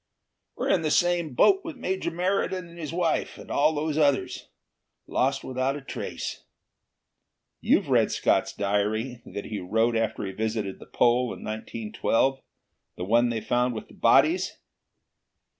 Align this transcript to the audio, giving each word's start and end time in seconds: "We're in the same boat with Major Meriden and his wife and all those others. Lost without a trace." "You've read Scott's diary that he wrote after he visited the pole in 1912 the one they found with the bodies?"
"We're 0.55 0.69
in 0.69 0.81
the 0.81 0.89
same 0.89 1.35
boat 1.35 1.63
with 1.63 1.75
Major 1.75 2.09
Meriden 2.09 2.67
and 2.67 2.79
his 2.79 2.91
wife 2.91 3.37
and 3.37 3.51
all 3.51 3.71
those 3.75 3.99
others. 3.99 4.47
Lost 5.05 5.43
without 5.43 5.75
a 5.75 5.81
trace." 5.81 6.43
"You've 7.59 7.87
read 7.91 8.11
Scott's 8.11 8.51
diary 8.51 9.21
that 9.27 9.45
he 9.45 9.59
wrote 9.59 9.95
after 9.95 10.25
he 10.25 10.31
visited 10.31 10.79
the 10.79 10.87
pole 10.87 11.25
in 11.25 11.43
1912 11.43 12.41
the 12.97 13.03
one 13.05 13.29
they 13.29 13.41
found 13.41 13.75
with 13.75 13.89
the 13.89 13.93
bodies?" 13.93 14.57